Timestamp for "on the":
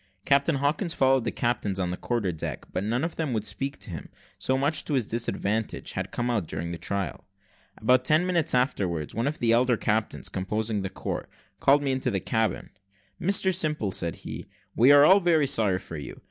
1.79-1.95